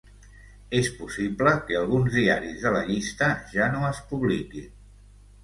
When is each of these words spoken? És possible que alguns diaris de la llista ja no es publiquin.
És 0.77 0.87
possible 1.01 1.53
que 1.67 1.77
alguns 1.81 2.09
diaris 2.21 2.65
de 2.65 2.73
la 2.77 2.83
llista 2.89 3.29
ja 3.53 3.69
no 3.77 3.85
es 3.93 4.01
publiquin. 4.15 4.69